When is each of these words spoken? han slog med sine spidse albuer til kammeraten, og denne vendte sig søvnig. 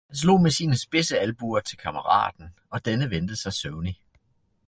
han 0.07 0.15
slog 0.15 0.41
med 0.41 0.51
sine 0.51 0.75
spidse 0.77 1.19
albuer 1.19 1.59
til 1.59 1.77
kammeraten, 1.77 2.49
og 2.69 2.85
denne 2.85 3.09
vendte 3.09 3.35
sig 3.35 3.53
søvnig. 3.53 4.01